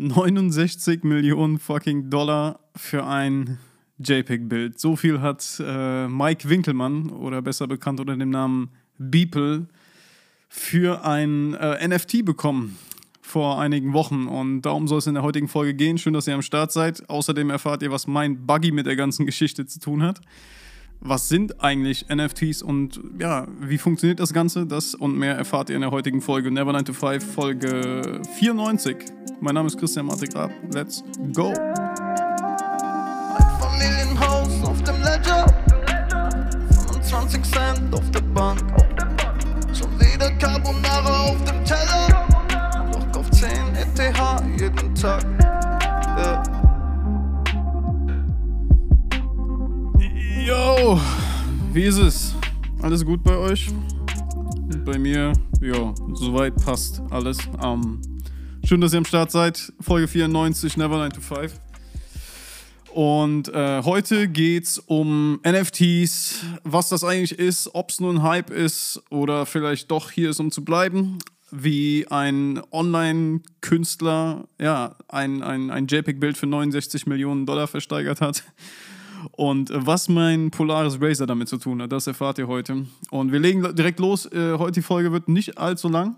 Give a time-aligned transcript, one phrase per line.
[0.00, 3.58] 69 Millionen fucking Dollar für ein
[3.98, 4.80] JPEG-Bild.
[4.80, 9.66] So viel hat äh, Mike Winkelmann oder besser bekannt unter dem Namen Beeple
[10.48, 12.78] für ein äh, NFT bekommen
[13.20, 14.26] vor einigen Wochen.
[14.26, 15.98] Und darum soll es in der heutigen Folge gehen.
[15.98, 17.06] Schön, dass ihr am Start seid.
[17.10, 20.22] Außerdem erfahrt ihr, was mein Buggy mit der ganzen Geschichte zu tun hat.
[21.02, 24.66] Was sind eigentlich NFTs und ja, wie funktioniert das Ganze?
[24.66, 28.96] Das und mehr erfahrt ihr in der heutigen Folge Never 9 to 5, Folge 94.
[29.40, 30.50] Mein Name ist Christian Martigrab.
[30.74, 31.02] Let's
[31.34, 31.54] go!
[31.54, 31.90] Ein
[33.58, 35.46] Familienhaus auf dem Ledger.
[36.92, 38.60] 25 Cent auf der Bank.
[39.72, 42.28] Schon wieder Carbonara auf dem Teller.
[42.92, 45.24] Doch auf 10 ETH jeden Tag.
[46.18, 46.59] Yeah.
[50.80, 50.98] Yo,
[51.74, 52.34] wie ist es?
[52.80, 53.68] Alles gut bei euch?
[54.82, 57.36] Bei mir, ja, soweit passt alles.
[57.62, 58.00] Ähm,
[58.64, 59.74] schön, dass ihr am Start seid.
[59.78, 61.52] Folge 94, Never 9 to 5.
[62.94, 68.48] Und äh, heute geht's um NFTs, was das eigentlich ist, ob es nur ein Hype
[68.48, 71.18] ist oder vielleicht doch hier ist, um zu bleiben.
[71.50, 78.44] Wie ein Online-Künstler ja, ein, ein, ein JPEG-Bild für 69 Millionen Dollar versteigert hat.
[79.32, 82.86] Und äh, was mein Polaris Razer damit zu tun hat, das erfahrt ihr heute.
[83.10, 84.26] Und wir legen direkt los.
[84.26, 86.16] Äh, heute die Folge wird nicht allzu lang,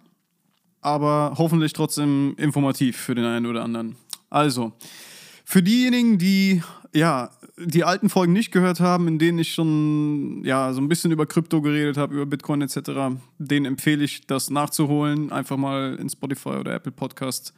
[0.81, 3.97] aber hoffentlich trotzdem informativ für den einen oder anderen.
[4.31, 4.73] Also,
[5.45, 6.63] für diejenigen, die
[6.95, 11.13] ja die alten Folgen nicht gehört haben, in denen ich schon ja so ein bisschen
[11.13, 15.33] über Krypto geredet habe, über Bitcoin etc., denen empfehle ich, das nachzuholen.
[15.33, 17.53] Einfach mal in Spotify oder Apple Podcast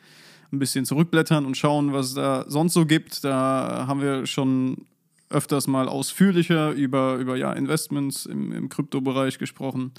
[0.53, 3.25] ein bisschen zurückblättern und schauen, was es da sonst so gibt.
[3.25, 4.86] Da haben wir schon
[5.30, 9.92] öfters mal ausführlicher über, über ja, Investments im, im Kryptobereich gesprochen.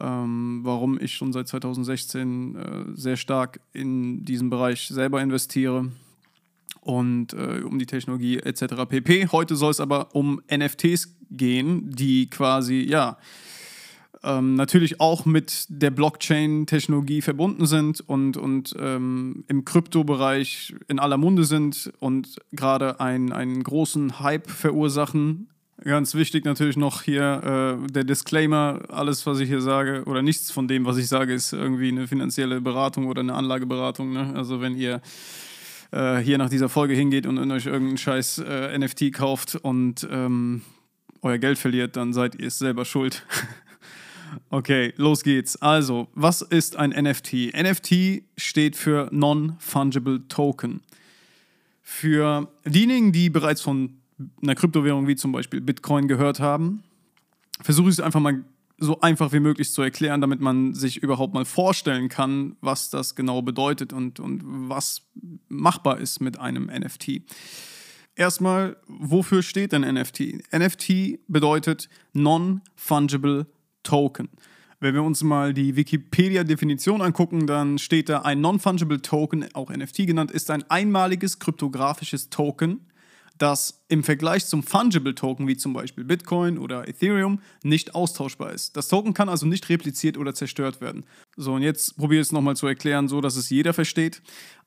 [0.00, 2.60] Ähm, warum ich schon seit 2016 äh,
[2.94, 5.90] sehr stark in diesen Bereich selber investiere
[6.82, 8.86] und äh, um die Technologie etc.
[8.88, 9.28] pp.
[9.32, 13.18] Heute soll es aber um NFTs gehen, die quasi, ja,
[14.22, 21.16] ähm, natürlich auch mit der Blockchain-Technologie verbunden sind und, und ähm, im Kryptobereich in aller
[21.16, 25.48] Munde sind und gerade ein, einen großen Hype verursachen.
[25.84, 30.50] Ganz wichtig natürlich noch hier äh, der Disclaimer, alles, was ich hier sage, oder nichts
[30.50, 34.12] von dem, was ich sage, ist irgendwie eine finanzielle Beratung oder eine Anlageberatung.
[34.12, 34.32] Ne?
[34.34, 35.00] Also wenn ihr
[35.92, 40.62] äh, hier nach dieser Folge hingeht und euch irgendeinen scheiß äh, NFT kauft und ähm,
[41.22, 43.24] euer Geld verliert, dann seid ihr es selber schuld.
[44.50, 45.56] okay, los geht's.
[45.56, 47.52] Also, was ist ein NFT?
[47.54, 50.80] NFT steht für Non-Fungible Token.
[51.82, 53.94] Für diejenigen, die bereits von
[54.42, 56.82] einer Kryptowährung wie zum Beispiel Bitcoin gehört haben,
[57.60, 58.44] versuche ich es einfach mal
[58.78, 63.16] so einfach wie möglich zu erklären, damit man sich überhaupt mal vorstellen kann, was das
[63.16, 65.02] genau bedeutet und, und was
[65.48, 67.22] machbar ist mit einem NFT.
[68.14, 70.52] Erstmal, wofür steht ein NFT?
[70.52, 73.57] NFT bedeutet Non-Fungible Token.
[74.80, 80.06] Wenn wir uns mal die Wikipedia-Definition angucken, dann steht da, ein Non-Fungible Token, auch NFT
[80.06, 82.86] genannt, ist ein einmaliges kryptografisches Token,
[83.38, 88.76] das im Vergleich zum Fungible Token, wie zum Beispiel Bitcoin oder Ethereum, nicht austauschbar ist.
[88.76, 91.04] Das Token kann also nicht repliziert oder zerstört werden.
[91.36, 94.22] So, und jetzt probiere ich es nochmal zu erklären, so dass es jeder versteht.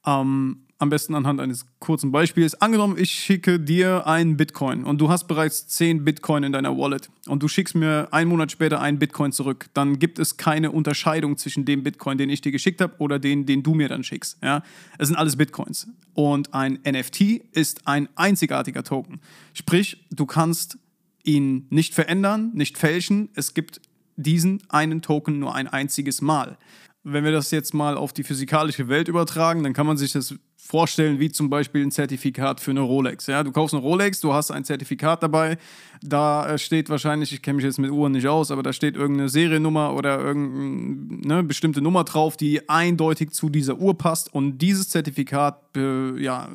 [0.05, 2.55] Ähm, am besten anhand eines kurzen Beispiels.
[2.55, 7.11] Angenommen, ich schicke dir einen Bitcoin und du hast bereits 10 Bitcoin in deiner Wallet
[7.27, 9.67] und du schickst mir einen Monat später einen Bitcoin zurück.
[9.75, 13.45] Dann gibt es keine Unterscheidung zwischen dem Bitcoin, den ich dir geschickt habe oder den,
[13.45, 14.39] den du mir dann schickst.
[14.41, 14.63] Ja?
[14.97, 15.87] Es sind alles Bitcoins.
[16.15, 19.21] Und ein NFT ist ein einzigartiger Token.
[19.53, 20.79] Sprich, du kannst
[21.23, 23.29] ihn nicht verändern, nicht fälschen.
[23.35, 23.81] Es gibt
[24.15, 26.57] diesen einen Token nur ein einziges Mal
[27.03, 30.35] wenn wir das jetzt mal auf die physikalische Welt übertragen, dann kann man sich das
[30.55, 33.25] vorstellen wie zum Beispiel ein Zertifikat für eine Rolex.
[33.25, 35.57] Ja, du kaufst eine Rolex, du hast ein Zertifikat dabei,
[36.01, 38.95] da äh, steht wahrscheinlich, ich kenne mich jetzt mit Uhren nicht aus, aber da steht
[38.95, 44.59] irgendeine Seriennummer oder irgendeine ne, bestimmte Nummer drauf, die eindeutig zu dieser Uhr passt und
[44.59, 46.49] dieses Zertifikat be, ja,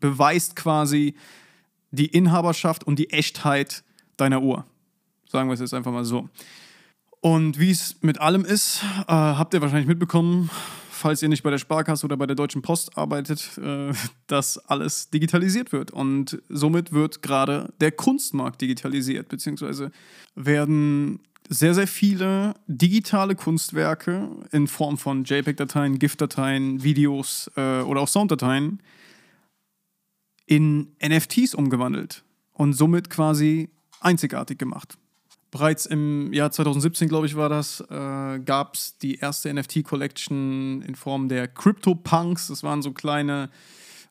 [0.00, 1.14] beweist quasi
[1.90, 3.82] die Inhaberschaft und die Echtheit
[4.18, 4.66] deiner Uhr.
[5.28, 6.28] Sagen wir es jetzt einfach mal so.
[7.20, 10.50] Und wie es mit allem ist, äh, habt ihr wahrscheinlich mitbekommen,
[10.90, 13.92] falls ihr nicht bei der Sparkasse oder bei der Deutschen Post arbeitet, äh,
[14.26, 15.90] dass alles digitalisiert wird.
[15.90, 19.90] Und somit wird gerade der Kunstmarkt digitalisiert, beziehungsweise
[20.34, 28.08] werden sehr, sehr viele digitale Kunstwerke in Form von JPEG-Dateien, GIF-Dateien, Videos äh, oder auch
[28.08, 28.82] Sounddateien
[30.46, 33.68] in NFTs umgewandelt und somit quasi
[34.00, 34.98] einzigartig gemacht.
[35.56, 40.94] Bereits im Jahr 2017, glaube ich, war das, äh, gab es die erste NFT-Collection in
[40.94, 42.48] Form der CryptoPunks.
[42.48, 43.48] Das waren so kleine,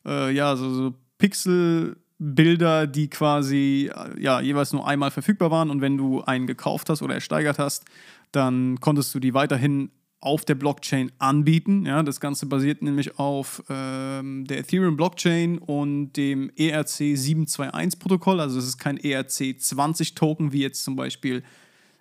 [0.04, 5.70] äh, ja, so, so Pixel-Bilder, die quasi äh, ja, jeweils nur einmal verfügbar waren.
[5.70, 7.84] Und wenn du einen gekauft hast oder ersteigert hast,
[8.32, 11.86] dann konntest du die weiterhin auf der Blockchain anbieten.
[11.86, 18.40] Ja, das Ganze basiert nämlich auf ähm, der Ethereum Blockchain und dem ERC 721 Protokoll.
[18.40, 21.42] Also es ist kein ERC 20 Token wie jetzt zum Beispiel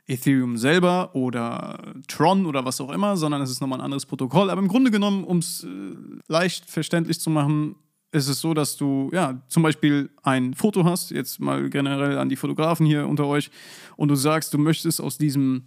[0.07, 4.50] Ethereum selber oder Tron oder was auch immer, sondern es ist nochmal ein anderes Protokoll.
[4.50, 5.67] Aber im Grunde genommen, um es äh,
[6.27, 7.75] leicht verständlich zu machen,
[8.12, 12.29] ist es so, dass du ja zum Beispiel ein Foto hast, jetzt mal generell an
[12.29, 13.51] die Fotografen hier unter euch,
[13.97, 15.63] und du sagst, du möchtest aus diesem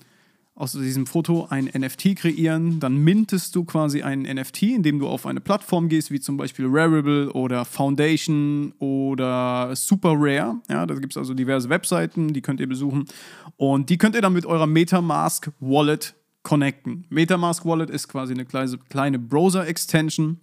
[0.59, 5.25] aus diesem Foto ein NFT kreieren, dann mintest du quasi einen NFT, indem du auf
[5.25, 10.57] eine Plattform gehst, wie zum Beispiel Rarible oder Foundation oder Super Rare.
[10.69, 13.05] Ja, da gibt es also diverse Webseiten, die könnt ihr besuchen.
[13.57, 17.05] Und die könnt ihr dann mit eurer Metamask Wallet connecten.
[17.09, 20.41] Metamask Wallet ist quasi eine kleine, kleine Browser-Extension,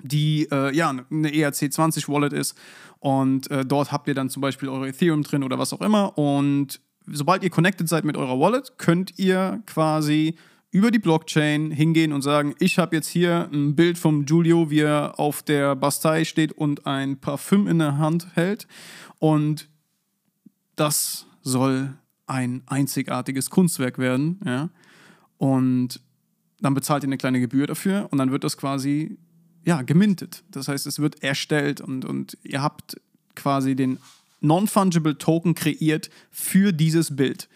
[0.00, 2.56] die äh, ja eine ERC20 Wallet ist.
[3.00, 6.16] Und äh, dort habt ihr dann zum Beispiel eure Ethereum drin oder was auch immer.
[6.16, 6.80] Und
[7.12, 10.36] sobald ihr connected seid mit eurer Wallet, könnt ihr quasi
[10.70, 14.80] über die Blockchain hingehen und sagen, ich habe jetzt hier ein Bild vom Giulio, wie
[14.80, 18.66] er auf der Bastei steht und ein Parfüm in der Hand hält.
[19.18, 19.68] Und
[20.76, 21.94] das soll
[22.26, 24.40] ein einzigartiges Kunstwerk werden.
[24.44, 24.68] Ja?
[25.38, 26.00] Und
[26.60, 29.16] dann bezahlt ihr eine kleine Gebühr dafür und dann wird das quasi
[29.64, 30.44] ja, gemintet.
[30.50, 33.00] Das heißt, es wird erstellt und, und ihr habt
[33.34, 33.98] quasi den
[34.40, 37.48] Non-Fungible Token kreiert für dieses Bild.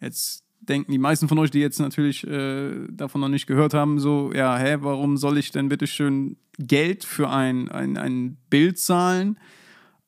[0.00, 3.98] Jetzt denken die meisten von euch, die jetzt natürlich äh, davon noch nicht gehört haben,
[3.98, 8.78] so, ja, hä, warum soll ich denn bitte schön Geld für ein, ein, ein Bild
[8.78, 9.38] zahlen,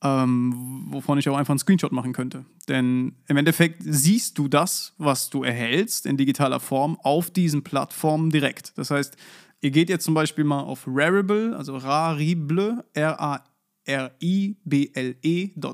[0.02, 2.44] ähm, wovon ich auch einfach einen Screenshot machen könnte?
[2.68, 8.30] Denn im Endeffekt siehst du das, was du erhältst in digitaler Form auf diesen Plattformen
[8.30, 8.76] direkt.
[8.76, 9.16] Das heißt,
[9.60, 13.44] ihr geht jetzt zum Beispiel mal auf Rarible, also Rarible, R-A
[13.84, 15.68] R-I-B-L-E.com.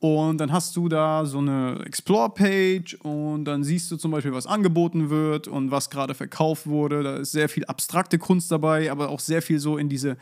[0.00, 4.46] Und dann hast du da so eine Explore-Page und dann siehst du zum Beispiel, was
[4.46, 7.02] angeboten wird und was gerade verkauft wurde.
[7.02, 10.16] Da ist sehr viel abstrakte Kunst dabei, aber auch sehr viel so in diese,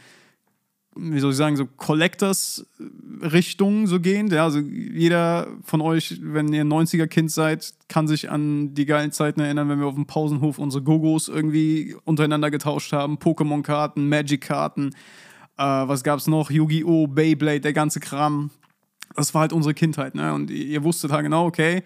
[0.96, 4.32] wie soll ich sagen, so Collectors-Richtung so gehend.
[4.32, 9.12] Ja, also jeder von euch, wenn ihr ein 90er-Kind seid, kann sich an die geilen
[9.12, 13.18] Zeiten erinnern, wenn wir auf dem Pausenhof unsere Gogos irgendwie untereinander getauscht haben.
[13.18, 14.94] Pokémon-Karten, Magic-Karten
[15.58, 16.50] äh, was gab's noch?
[16.50, 18.50] Yu-Gi-Oh!, Beyblade, der ganze Kram.
[19.14, 20.34] Das war halt unsere Kindheit, ne?
[20.34, 21.82] Und ihr wusstet halt genau, okay,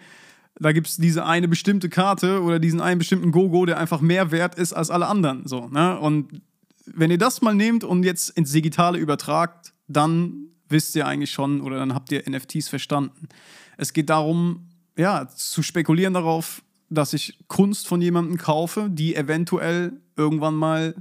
[0.59, 4.31] da gibt es diese eine bestimmte Karte oder diesen einen bestimmten Gogo, der einfach mehr
[4.31, 5.47] wert ist als alle anderen.
[5.47, 5.99] So, ne?
[5.99, 6.41] Und
[6.85, 11.61] wenn ihr das mal nehmt und jetzt ins Digitale übertragt, dann wisst ihr eigentlich schon
[11.61, 13.27] oder dann habt ihr NFTs verstanden.
[13.77, 19.93] Es geht darum, ja, zu spekulieren darauf, dass ich Kunst von jemandem kaufe, die eventuell
[20.15, 20.95] irgendwann mal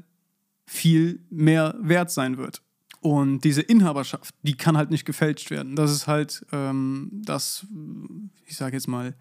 [0.70, 2.62] viel mehr wert sein wird.
[3.00, 5.74] Und diese Inhaberschaft, die kann halt nicht gefälscht werden.
[5.74, 7.66] Das ist halt ähm, das,
[8.46, 9.14] ich sage jetzt mal,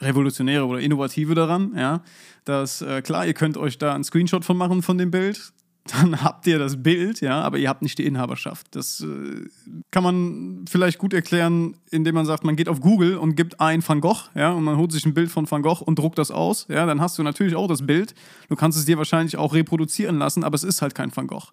[0.00, 2.02] revolutionäre oder innovative daran, ja,
[2.46, 5.52] dass äh, klar, ihr könnt euch da einen Screenshot von machen von dem Bild,
[5.84, 8.66] dann habt ihr das Bild, ja, aber ihr habt nicht die Inhaberschaft.
[8.74, 9.48] Das äh,
[9.90, 13.86] kann man vielleicht gut erklären, indem man sagt, man geht auf Google und gibt ein
[13.86, 16.30] Van Gogh, ja, und man holt sich ein Bild von Van Gogh und druckt das
[16.30, 18.14] aus, ja, dann hast du natürlich auch das Bild.
[18.48, 21.52] Du kannst es dir wahrscheinlich auch reproduzieren lassen, aber es ist halt kein Van Gogh.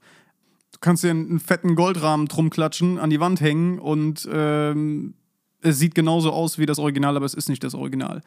[0.72, 5.15] Du kannst dir einen fetten Goldrahmen drum klatschen, an die Wand hängen und ähm,
[5.62, 8.22] es sieht genauso aus wie das Original, aber es ist nicht das Original.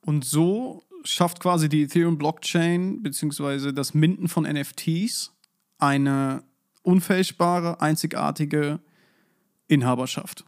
[0.00, 5.33] Und so schafft quasi die Ethereum Blockchain beziehungsweise das Minden von NFTs
[5.78, 6.42] eine
[6.82, 8.80] unfälschbare, einzigartige
[9.68, 10.44] Inhaberschaft.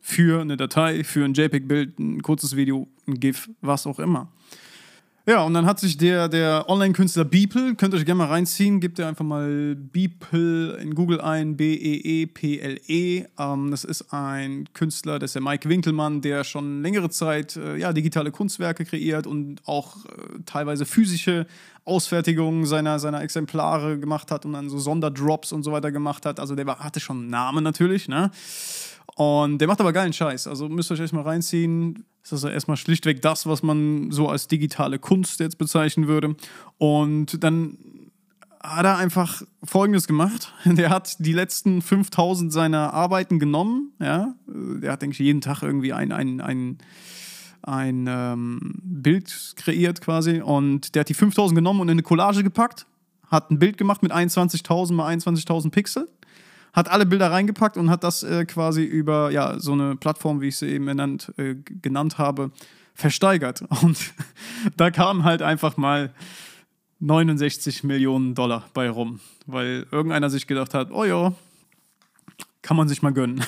[0.00, 4.32] Für eine Datei, für ein JPEG-Bild, ein kurzes Video, ein GIF, was auch immer.
[5.28, 8.78] Ja, und dann hat sich der, der Online-Künstler Beeple, könnt ihr euch gerne mal reinziehen,
[8.78, 13.22] gebt ihr einfach mal Beeple in Google ein, B-E-E-P-L-E.
[13.22, 13.26] -E.
[13.36, 17.76] Ähm, das ist ein Künstler, das ist der Mike Winkelmann, der schon längere Zeit äh,
[17.76, 20.08] ja, digitale Kunstwerke kreiert und auch äh,
[20.46, 21.48] teilweise physische
[21.84, 26.38] Ausfertigungen seiner, seiner Exemplare gemacht hat und dann so Sonderdrops und so weiter gemacht hat.
[26.38, 28.30] Also der war, hatte schon einen Namen natürlich, ne?
[29.14, 30.46] Und der macht aber geilen Scheiß.
[30.46, 32.04] Also müsst ihr euch erstmal reinziehen.
[32.22, 36.36] Das ist also erstmal schlichtweg das, was man so als digitale Kunst jetzt bezeichnen würde.
[36.78, 37.78] Und dann
[38.62, 40.52] hat er einfach Folgendes gemacht.
[40.64, 43.92] Der hat die letzten 5000 seiner Arbeiten genommen.
[44.00, 44.34] Ja?
[44.46, 46.78] Der hat, denke ich, jeden Tag irgendwie ein, ein, ein,
[47.62, 50.40] ein ähm, Bild kreiert quasi.
[50.40, 52.86] Und der hat die 5000 genommen und in eine Collage gepackt.
[53.28, 56.08] Hat ein Bild gemacht mit 21.000 mal 21.000 Pixel
[56.76, 60.48] hat alle Bilder reingepackt und hat das äh, quasi über ja, so eine Plattform, wie
[60.48, 62.50] ich sie eben genannt, äh, genannt habe,
[62.94, 63.64] versteigert.
[63.82, 63.98] Und
[64.76, 66.12] da kamen halt einfach mal
[67.00, 71.32] 69 Millionen Dollar bei rum, weil irgendeiner sich gedacht hat, oh ja,
[72.60, 73.42] kann man sich mal gönnen.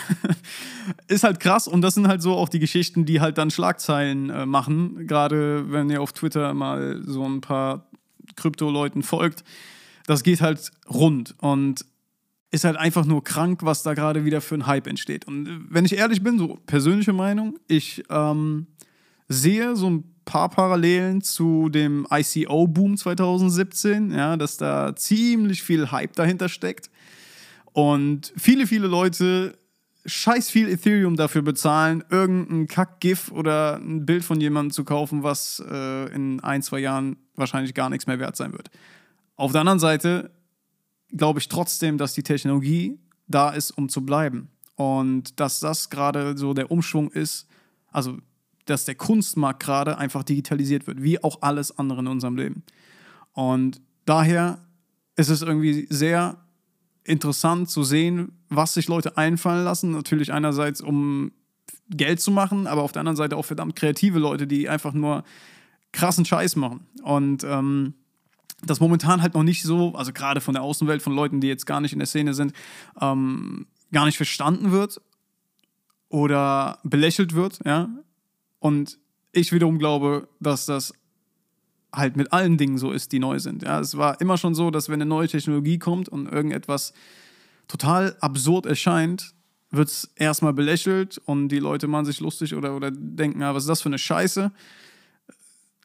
[1.09, 4.31] ist halt krass und das sind halt so auch die Geschichten, die halt dann Schlagzeilen
[4.31, 5.07] äh, machen.
[5.07, 7.89] Gerade wenn ihr auf Twitter mal so ein paar
[8.37, 9.45] Krypto-Leuten folgt,
[10.07, 11.85] das geht halt rund und
[12.51, 15.27] ist halt einfach nur krank, was da gerade wieder für ein Hype entsteht.
[15.27, 18.67] Und wenn ich ehrlich bin, so persönliche Meinung, ich ähm,
[19.29, 26.15] sehe so ein paar Parallelen zu dem ICO-Boom 2017, ja, dass da ziemlich viel Hype
[26.15, 26.91] dahinter steckt.
[27.73, 29.59] Und viele, viele Leute
[30.07, 35.63] scheiß viel Ethereum dafür bezahlen, irgendein Kack-GIF oder ein Bild von jemandem zu kaufen, was
[35.71, 38.71] äh, in ein, zwei Jahren wahrscheinlich gar nichts mehr wert sein wird.
[39.37, 40.31] Auf der anderen Seite
[41.11, 44.49] glaube ich trotzdem, dass die Technologie da ist, um zu bleiben.
[44.77, 47.49] Und dass das gerade so der Umschwung ist,
[47.91, 48.19] also
[48.65, 52.63] dass der Kunstmarkt gerade einfach digitalisiert wird, wie auch alles andere in unserem Leben.
[53.33, 54.59] Und daher
[55.17, 56.39] ist es irgendwie sehr
[57.05, 59.93] interessant zu sehen, was sich Leute einfallen lassen.
[59.93, 61.33] Natürlich einerseits, um
[61.91, 65.25] Geld zu machen, aber auf der anderen Seite auch verdammt kreative Leute, die einfach nur
[65.93, 66.87] krassen Scheiß machen.
[67.03, 67.95] Und ähm,
[68.65, 71.67] das momentan halt noch nicht so, also gerade von der Außenwelt, von Leuten, die jetzt
[71.67, 72.53] gar nicht in der Szene sind,
[73.01, 75.01] ähm, gar nicht verstanden wird
[76.09, 77.89] oder belächelt wird, ja.
[78.59, 78.99] Und
[79.33, 80.93] ich wiederum glaube, dass das
[81.93, 83.63] halt mit allen Dingen so ist, die neu sind.
[83.63, 86.93] Ja, es war immer schon so, dass wenn eine neue Technologie kommt und irgendetwas
[87.67, 89.35] total absurd erscheint,
[89.71, 93.65] wird es erstmal belächelt und die Leute machen sich lustig oder, oder denken, ah, was
[93.65, 94.51] ist das für eine Scheiße?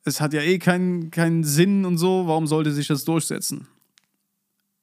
[0.03, 3.67] Es hat ja eh keinen, keinen Sinn und so, warum sollte sich das durchsetzen?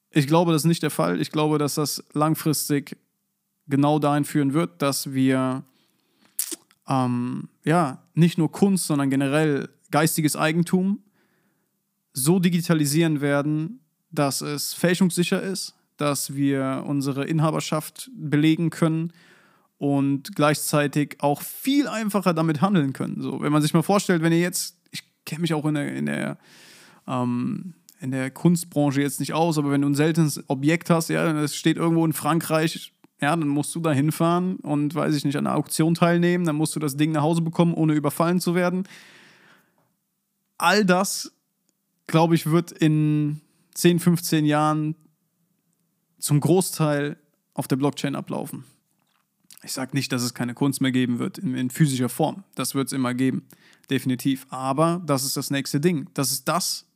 [0.09, 1.21] Ich glaube, das ist nicht der Fall.
[1.21, 2.97] Ich glaube, dass das langfristig
[3.67, 5.63] genau dahin führen wird, dass wir
[6.87, 10.99] ähm, ja nicht nur Kunst, sondern generell geistiges Eigentum
[12.13, 13.79] so digitalisieren werden,
[14.11, 19.13] dass es fälschungssicher ist, dass wir unsere Inhaberschaft belegen können
[19.77, 23.21] und gleichzeitig auch viel einfacher damit handeln können.
[23.21, 24.77] So, wenn man sich mal vorstellt, wenn ihr jetzt,
[25.25, 26.37] kenne mich auch in der, in der
[27.07, 31.31] ähm, in der Kunstbranche jetzt nicht aus, aber wenn du ein seltenes Objekt hast, ja,
[31.33, 35.35] das steht irgendwo in Frankreich, ja, dann musst du da hinfahren und, weiß ich nicht,
[35.35, 38.55] an einer Auktion teilnehmen, dann musst du das Ding nach Hause bekommen, ohne überfallen zu
[38.55, 38.87] werden.
[40.57, 41.31] All das
[42.11, 43.41] glaube ich, wird in
[43.73, 44.95] 10, 15 Jahren
[46.19, 47.17] zum Großteil
[47.55, 48.65] auf der Blockchain ablaufen.
[49.63, 52.43] Ich sage nicht, dass es keine Kunst mehr geben wird in, in physischer Form.
[52.55, 53.45] Das wird es immer geben,
[53.89, 54.47] definitiv.
[54.49, 56.09] Aber das ist das nächste Ding.
[56.13, 56.87] Das ist das,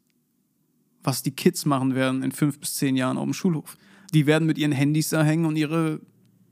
[1.03, 3.77] was die Kids machen werden in fünf bis zehn Jahren auf dem Schulhof.
[4.13, 6.01] Die werden mit ihren Handys da hängen und ihre,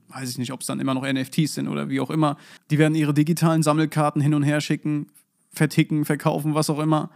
[0.08, 2.36] weiß ich nicht, ob es dann immer noch NFTs sind oder wie auch immer,
[2.70, 5.08] die werden ihre digitalen Sammelkarten hin und her schicken,
[5.50, 7.10] verticken, verkaufen, was auch immer.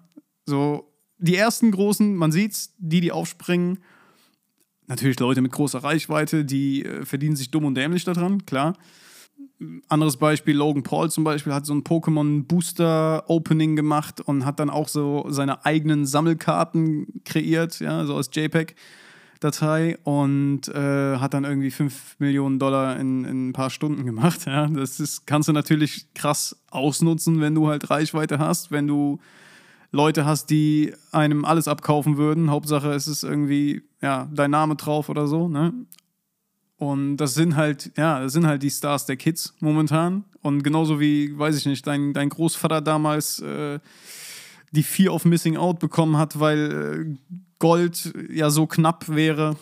[0.45, 3.79] So, die ersten großen, man sieht's, die, die aufspringen,
[4.87, 8.75] natürlich Leute mit großer Reichweite, die äh, verdienen sich dumm und dämlich daran, klar.
[9.87, 14.59] Anderes Beispiel, Logan Paul zum Beispiel hat so ein Pokémon Booster Opening gemacht und hat
[14.59, 21.45] dann auch so seine eigenen Sammelkarten kreiert, ja, so als JPEG-Datei und äh, hat dann
[21.45, 24.45] irgendwie 5 Millionen Dollar in, in, ein paar Stunden gemacht.
[24.45, 24.67] Ja.
[24.67, 29.19] Das ist, kannst du natürlich krass ausnutzen, wenn du halt Reichweite hast, wenn du
[29.91, 32.51] Leute hast, die einem alles abkaufen würden.
[32.51, 35.73] Hauptsache es ist irgendwie, ja, dein Name drauf oder so, ne?
[36.77, 40.25] Und das sind halt, ja, das sind halt die Stars der Kids momentan.
[40.41, 43.79] Und genauso wie, weiß ich nicht, dein, dein Großvater damals äh,
[44.71, 49.55] die Fear of Missing Out bekommen hat, weil äh, Gold ja so knapp wäre,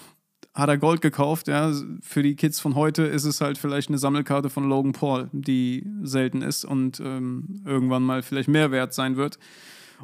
[0.54, 1.48] hat er Gold gekauft.
[1.48, 1.72] Ja.
[2.02, 5.86] Für die Kids von heute ist es halt vielleicht eine Sammelkarte von Logan Paul, die
[6.02, 9.38] selten ist und ähm, irgendwann mal vielleicht mehr wert sein wird.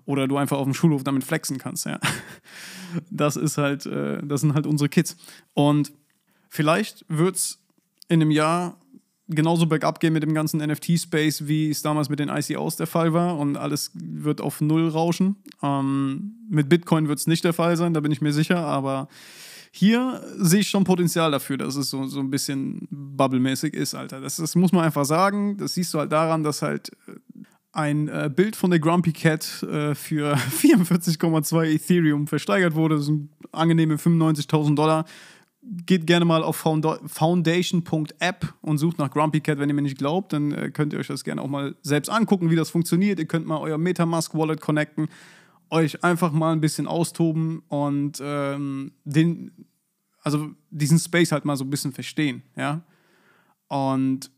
[0.06, 2.00] Oder du einfach auf dem Schulhof damit flexen kannst, ja.
[3.12, 5.16] Das ist halt, äh, das sind halt unsere Kids.
[5.54, 5.92] Und
[6.50, 7.60] vielleicht wird es
[8.08, 8.78] in einem Jahr
[9.30, 13.14] genauso bergab gehen mit dem ganzen NFT-Space, wie es damals mit den ICOs der Fall
[13.14, 15.36] war und alles wird auf Null rauschen.
[15.62, 19.08] Ähm, mit Bitcoin wird es nicht der Fall sein, da bin ich mir sicher, aber
[19.72, 24.20] hier sehe ich schon Potenzial dafür, dass es so, so ein bisschen bubblemäßig ist, Alter.
[24.20, 25.58] Das, das muss man einfach sagen.
[25.58, 27.12] Das siehst du halt daran, dass halt äh,
[27.72, 32.96] ein äh, Bild von der Grumpy Cat äh, für 44,2 Ethereum versteigert wurde.
[32.96, 35.06] Das sind angenehme 95.000 Dollar
[35.86, 40.34] geht gerne mal auf foundation.app und sucht nach Grumpy Cat, wenn ihr mir nicht glaubt.
[40.34, 43.20] Dann äh, könnt ihr euch das gerne auch mal selbst angucken, wie das funktioniert.
[43.20, 45.08] Ihr könnt mal euer Metamask Wallet connecten,
[45.70, 49.52] euch einfach mal ein bisschen austoben und ähm, den,
[50.22, 52.82] also diesen Space halt mal so ein bisschen verstehen, ja.
[53.68, 54.32] Und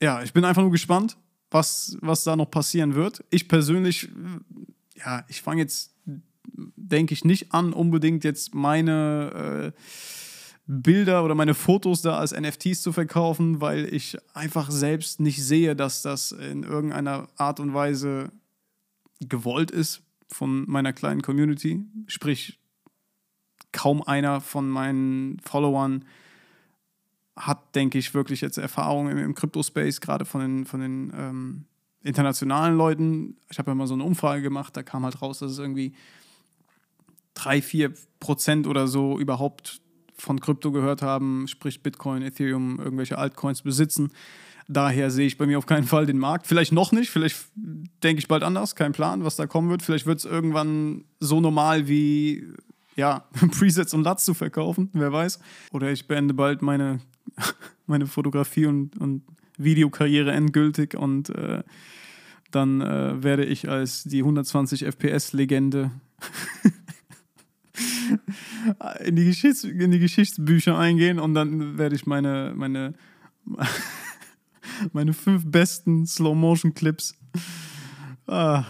[0.00, 1.16] ja, ich bin einfach nur gespannt,
[1.50, 3.24] was, was da noch passieren wird.
[3.30, 4.08] Ich persönlich,
[4.94, 5.89] ja, ich fange jetzt
[6.76, 9.80] denke ich nicht an, unbedingt jetzt meine äh,
[10.66, 15.74] Bilder oder meine Fotos da als NFTs zu verkaufen, weil ich einfach selbst nicht sehe,
[15.74, 18.30] dass das in irgendeiner Art und Weise
[19.20, 21.84] gewollt ist von meiner kleinen Community.
[22.06, 22.60] Sprich,
[23.72, 26.04] kaum einer von meinen Followern
[27.36, 31.64] hat, denke ich, wirklich jetzt Erfahrung im, im Crypto-Space, gerade von den, von den ähm,
[32.02, 33.36] internationalen Leuten.
[33.50, 35.94] Ich habe ja mal so eine Umfrage gemacht, da kam halt raus, dass es irgendwie
[37.34, 39.80] 3, 4 Prozent oder so überhaupt
[40.14, 44.12] von Krypto gehört haben, sprich Bitcoin, Ethereum, irgendwelche Altcoins besitzen.
[44.68, 46.46] Daher sehe ich bei mir auf keinen Fall den Markt.
[46.46, 49.82] Vielleicht noch nicht, vielleicht denke ich bald anders, kein Plan, was da kommen wird.
[49.82, 52.46] Vielleicht wird es irgendwann so normal wie
[52.94, 53.24] ja,
[53.58, 55.40] Presets und LUTs zu verkaufen, wer weiß.
[55.72, 57.00] Oder ich beende bald meine,
[57.86, 59.22] meine Fotografie- und, und
[59.56, 61.62] Videokarriere endgültig und äh,
[62.50, 65.90] dann äh, werde ich als die 120 FPS-Legende
[69.04, 72.94] in die, Geschichts-, in die Geschichtsbücher eingehen und dann werde ich meine, meine,
[74.92, 77.14] meine fünf besten Slow-Motion-Clips
[78.26, 78.64] ah,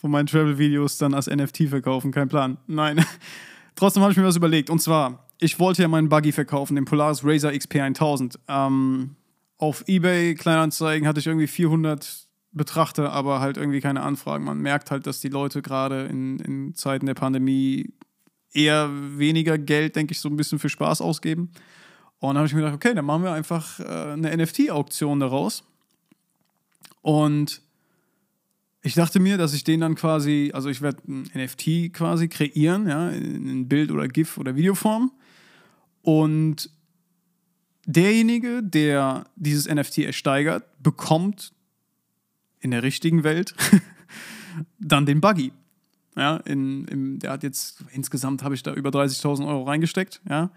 [0.00, 2.10] von meinen Travel-Videos dann als NFT verkaufen.
[2.10, 2.58] Kein Plan.
[2.66, 3.04] Nein.
[3.74, 4.70] Trotzdem habe ich mir was überlegt.
[4.70, 8.38] Und zwar, ich wollte ja meinen Buggy verkaufen, den Polaris Razer XP 1000.
[8.48, 9.16] Ähm,
[9.58, 14.44] auf eBay Kleinanzeigen hatte ich irgendwie 400 Betrachter, aber halt irgendwie keine Anfragen.
[14.44, 17.92] Man merkt halt, dass die Leute gerade in, in Zeiten der Pandemie
[18.54, 18.88] eher
[19.18, 21.50] weniger Geld, denke ich, so ein bisschen für Spaß ausgeben.
[22.20, 25.64] Und dann habe ich mir gedacht, okay, dann machen wir einfach äh, eine NFT-Auktion daraus.
[27.02, 27.60] Und
[28.80, 32.86] ich dachte mir, dass ich den dann quasi, also ich werde ein NFT quasi kreieren,
[32.86, 35.10] ja, in Bild- oder GIF- oder Videoform.
[36.02, 36.70] Und
[37.86, 41.52] derjenige, der dieses NFT ersteigert, bekommt
[42.60, 43.54] in der richtigen Welt
[44.78, 45.52] dann den Buggy.
[46.16, 50.50] Ja, in, in, der hat jetzt, insgesamt habe ich da über 30.000 Euro reingesteckt, ja.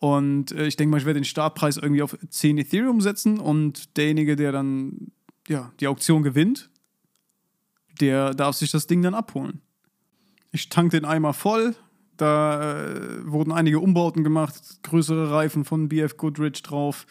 [0.00, 3.96] Und äh, ich denke mal, ich werde den Startpreis irgendwie auf 10 Ethereum setzen und
[3.96, 5.12] derjenige, der dann
[5.48, 6.70] ja, die Auktion gewinnt,
[8.00, 9.60] der darf sich das Ding dann abholen.
[10.52, 11.74] Ich tank den Eimer voll,
[12.16, 17.06] da äh, wurden einige Umbauten gemacht, größere Reifen von BF Goodrich drauf,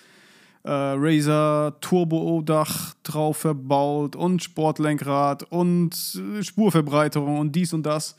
[0.67, 8.17] äh, Razer Turbo-Dach drauf verbaut und Sportlenkrad und äh, Spurverbreiterung und dies und das.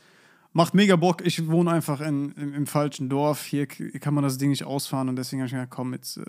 [0.51, 1.23] Macht mega Bock.
[1.23, 3.43] Ich wohne einfach in, im, im, falschen Dorf.
[3.43, 6.23] Hier kann man das Ding nicht ausfahren und deswegen habe ich gedacht, komm, jetzt äh,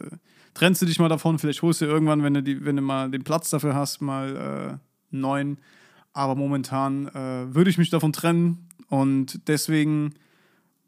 [0.52, 1.38] trennst du dich mal davon.
[1.38, 4.36] Vielleicht holst du irgendwann, wenn du, die, wenn du mal den Platz dafür hast, mal
[4.76, 5.56] äh, neuen.
[6.12, 10.12] Aber momentan äh, würde ich mich davon trennen und deswegen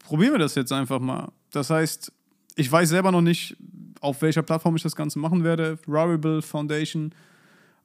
[0.01, 1.33] probieren wir das jetzt einfach mal.
[1.53, 2.13] Das heißt,
[2.57, 3.57] ich weiß selber noch nicht,
[4.03, 5.79] auf welcher Plattform ich das Ganze machen werde.
[5.89, 7.15] Rarible Foundation,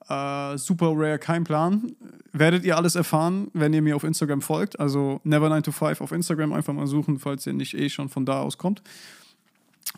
[0.10, 1.96] äh, Super Rare, kein Plan.
[2.34, 4.80] Werdet ihr alles erfahren, wenn ihr mir auf Instagram folgt.
[4.80, 8.58] Also Never9to5 auf Instagram einfach mal suchen, falls ihr nicht eh schon von da aus
[8.58, 8.82] kommt.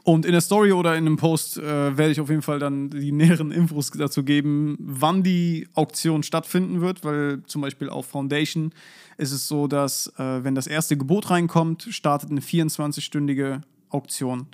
[0.03, 2.89] Und in der Story oder in einem Post äh, werde ich auf jeden Fall dann
[2.89, 8.71] die näheren Infos dazu geben, wann die Auktion stattfinden wird, weil zum Beispiel auf Foundation
[9.17, 14.47] ist es so, dass äh, wenn das erste Gebot reinkommt, startet eine 24-stündige Auktion.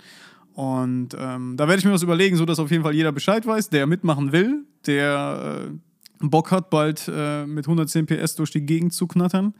[0.55, 3.69] Und ähm, da werde ich mir was überlegen, sodass auf jeden Fall jeder Bescheid weiß,
[3.69, 8.93] der mitmachen will, der äh, Bock hat, bald äh, mit 110 PS durch die Gegend
[8.93, 9.53] zu knattern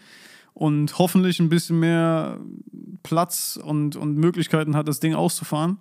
[0.54, 2.40] und hoffentlich ein bisschen mehr
[3.04, 5.80] Platz und, und Möglichkeiten hat, das Ding auszufahren.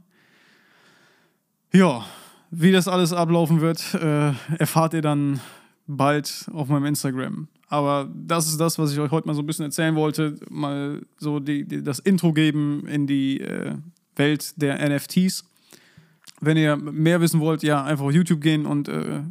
[1.73, 2.05] Ja,
[2.51, 5.41] wie das alles ablaufen wird, äh, erfahrt ihr dann
[5.87, 7.47] bald auf meinem Instagram.
[7.69, 10.37] Aber das ist das, was ich euch heute mal so ein bisschen erzählen wollte.
[10.51, 13.77] Mal so die, die das Intro geben in die äh,
[14.17, 15.45] Welt der NFTs.
[16.41, 19.23] Wenn ihr mehr wissen wollt, ja, einfach auf YouTube gehen und äh,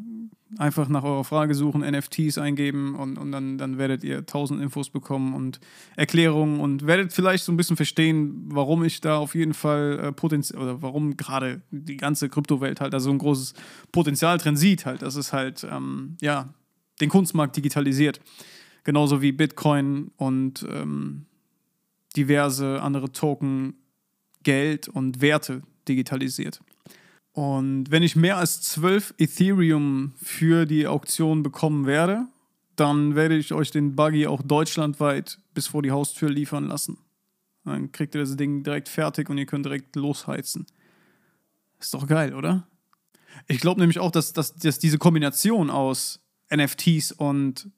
[0.57, 4.89] Einfach nach eurer Frage suchen, NFTs eingeben und, und dann, dann werdet ihr tausend Infos
[4.89, 5.59] bekommen und
[5.95, 10.11] Erklärungen und werdet vielleicht so ein bisschen verstehen, warum ich da auf jeden Fall äh,
[10.11, 13.55] Potenzial oder warum gerade die ganze Kryptowelt halt da so ein großes
[13.91, 16.53] Potenzial drin sieht, halt, dass es halt, ähm, ja,
[17.01, 18.21] den Kunstmarkt digitalisiert.
[18.83, 21.25] Genauso wie Bitcoin und ähm,
[22.15, 23.73] diverse andere Token,
[24.43, 26.61] Geld und Werte digitalisiert.
[27.33, 32.27] Und wenn ich mehr als 12 Ethereum für die Auktion bekommen werde,
[32.75, 36.97] dann werde ich euch den Buggy auch deutschlandweit bis vor die Haustür liefern lassen.
[37.65, 40.67] Dann kriegt ihr das Ding direkt fertig und ihr könnt direkt losheizen.
[41.79, 42.67] Ist doch geil, oder?
[43.47, 46.21] Ich glaube nämlich auch, dass, dass, dass diese Kombination aus
[46.53, 47.69] NFTs und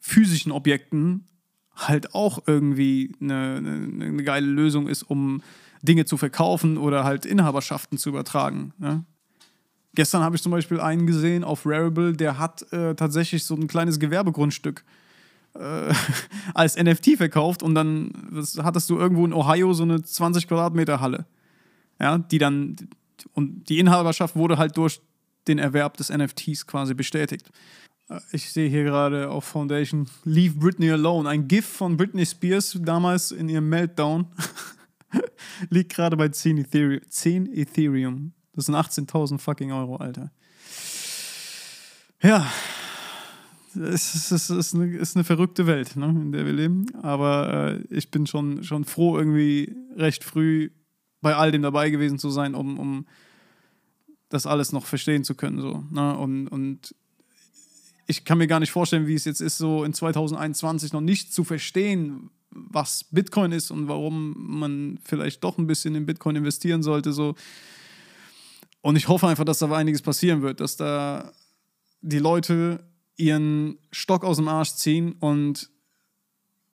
[0.00, 1.26] physischen Objekten
[1.76, 5.42] halt auch irgendwie eine, eine, eine geile Lösung ist, um
[5.82, 8.72] Dinge zu verkaufen oder halt Inhaberschaften zu übertragen.
[8.78, 9.04] Ne?
[9.94, 13.68] Gestern habe ich zum Beispiel einen gesehen auf Rarible, der hat äh, tatsächlich so ein
[13.68, 14.84] kleines Gewerbegrundstück
[15.54, 15.92] äh,
[16.54, 18.10] als NFT verkauft und dann
[18.58, 21.26] hattest du irgendwo in Ohio so eine 20 Quadratmeter Halle.
[22.00, 22.76] Ja, die dann,
[23.34, 25.00] und die Inhaberschaft wurde halt durch
[25.46, 27.50] den Erwerb des NFTs quasi bestätigt.
[28.08, 32.78] Äh, ich sehe hier gerade auf Foundation Leave Britney Alone, ein GIF von Britney Spears
[32.82, 34.26] damals in ihrem Meltdown.
[35.70, 37.00] Liegt gerade bei 10 Ethereum.
[37.08, 38.32] 10 Ethereum.
[38.54, 40.30] Das sind 18.000 fucking Euro, Alter.
[42.22, 42.50] Ja,
[43.74, 46.86] es ist, es ist, eine, ist eine verrückte Welt, ne, in der wir leben.
[47.02, 50.70] Aber äh, ich bin schon, schon froh, irgendwie recht früh
[51.20, 53.06] bei all dem dabei gewesen zu sein, um, um
[54.28, 55.60] das alles noch verstehen zu können.
[55.60, 56.16] So, ne?
[56.16, 56.94] und, und
[58.06, 61.32] ich kann mir gar nicht vorstellen, wie es jetzt ist, so in 2021 noch nicht
[61.32, 66.82] zu verstehen, was Bitcoin ist und warum man vielleicht doch ein bisschen in Bitcoin investieren
[66.82, 67.12] sollte.
[67.12, 67.34] So.
[68.80, 71.32] Und ich hoffe einfach, dass da einiges passieren wird, dass da
[72.00, 72.84] die Leute
[73.16, 75.70] ihren Stock aus dem Arsch ziehen und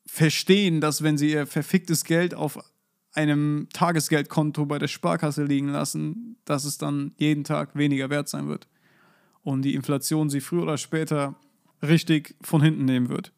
[0.05, 2.59] verstehen, dass wenn sie ihr verficktes Geld auf
[3.13, 8.47] einem Tagesgeldkonto bei der Sparkasse liegen lassen, dass es dann jeden Tag weniger wert sein
[8.47, 8.67] wird.
[9.43, 11.35] Und die Inflation sie früher oder später
[11.81, 13.31] richtig von hinten nehmen wird.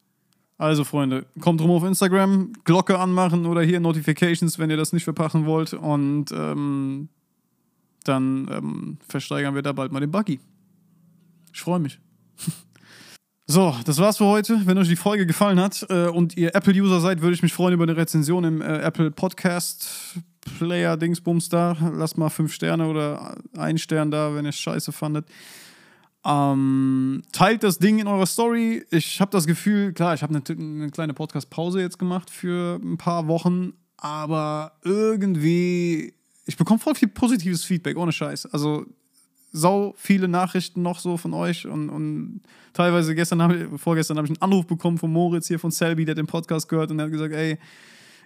[0.56, 5.04] Also, Freunde, kommt rum auf Instagram, Glocke anmachen oder hier Notifications, wenn ihr das nicht
[5.04, 5.72] verpassen wollt.
[5.72, 7.08] Und ähm,
[8.04, 10.38] dann ähm, versteigern wir da bald mal den Buggy.
[11.52, 11.98] Ich freue mich.
[13.46, 14.62] So, das war's für heute.
[14.64, 17.74] Wenn euch die Folge gefallen hat äh, und ihr Apple-User seid, würde ich mich freuen
[17.74, 19.86] über eine Rezension im äh, Apple Podcast
[20.58, 21.76] Player Dingsbums da.
[21.92, 25.26] Lasst mal fünf Sterne oder einen Stern da, wenn ihr es scheiße fandet.
[26.26, 28.84] Ähm, teilt das Ding in eurer Story.
[28.90, 32.96] Ich habe das Gefühl, klar, ich habe eine, eine kleine Podcast-Pause jetzt gemacht für ein
[32.96, 36.14] paar Wochen, aber irgendwie,
[36.46, 38.46] ich bekomme voll viel positives Feedback, ohne Scheiß.
[38.46, 38.86] Also
[39.52, 42.40] sau viele Nachrichten noch so von euch und, und
[42.72, 46.16] teilweise gestern, hab vorgestern habe ich einen Anruf bekommen von Moritz hier von Selby, der
[46.16, 47.58] den Podcast gehört und der hat gesagt, ey,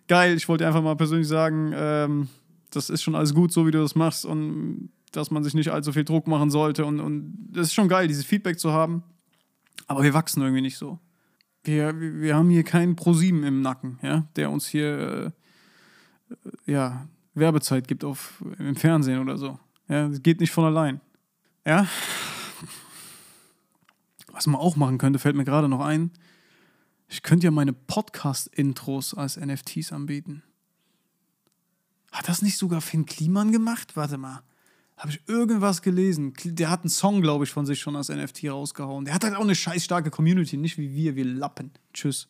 [0.07, 2.29] geil, ich wollte einfach mal persönlich sagen, ähm,
[2.71, 5.71] das ist schon alles gut, so wie du das machst und dass man sich nicht
[5.71, 6.85] allzu viel Druck machen sollte.
[6.85, 9.03] Und, und das ist schon geil, dieses Feedback zu haben.
[9.87, 10.99] Aber wir wachsen irgendwie nicht so.
[11.64, 15.33] Wir, wir haben hier keinen ProSieben im Nacken, ja, der uns hier
[16.66, 19.59] äh, ja, Werbezeit gibt auf, im Fernsehen oder so.
[19.88, 21.01] Ja, das geht nicht von allein.
[21.66, 21.87] Ja.
[24.33, 26.12] Was man auch machen könnte, fällt mir gerade noch ein.
[27.09, 30.42] Ich könnte ja meine Podcast-Intros als NFTs anbieten.
[32.12, 33.97] Hat das nicht sogar Finn Kliman gemacht?
[33.97, 34.42] Warte mal
[34.99, 36.35] habe ich irgendwas gelesen.
[36.45, 39.05] Der hat einen Song, glaube ich, von sich schon als NFT rausgehauen.
[39.05, 41.73] Der hat halt auch eine scheiß starke Community, nicht wie wir, wir Lappen.
[41.95, 42.29] Tschüss.